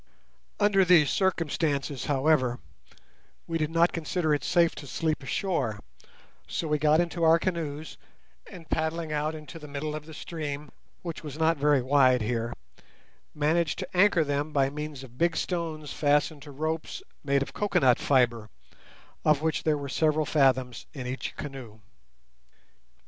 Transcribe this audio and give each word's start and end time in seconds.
Under 0.59 0.83
these 0.83 1.11
circumstances, 1.11 2.05
however, 2.05 2.57
we 3.45 3.59
did 3.59 3.69
not 3.69 3.93
consider 3.93 4.33
it 4.33 4.43
safe 4.43 4.73
to 4.73 4.87
sleep 4.87 5.21
ashore, 5.21 5.79
so 6.47 6.67
we 6.67 6.79
got 6.79 6.99
into 6.99 7.23
our 7.23 7.37
canoes, 7.37 7.99
and, 8.51 8.67
paddling 8.67 9.13
out 9.13 9.35
into 9.35 9.59
the 9.59 9.67
middle 9.67 9.93
of 9.95 10.07
the 10.07 10.15
stream, 10.15 10.71
which 11.03 11.23
was 11.23 11.37
not 11.37 11.57
very 11.57 11.83
wide 11.83 12.23
here, 12.23 12.51
managed 13.35 13.77
to 13.77 13.95
anchor 13.95 14.23
them 14.23 14.51
by 14.51 14.71
means 14.71 15.03
of 15.03 15.19
big 15.19 15.37
stones 15.37 15.93
fastened 15.93 16.41
to 16.41 16.51
ropes 16.51 17.03
made 17.23 17.43
of 17.43 17.53
coconut 17.53 17.99
fibre, 17.99 18.49
of 19.23 19.43
which 19.43 19.61
there 19.61 19.77
were 19.77 19.87
several 19.87 20.25
fathoms 20.25 20.87
in 20.95 21.05
each 21.05 21.35
canoe. 21.35 21.79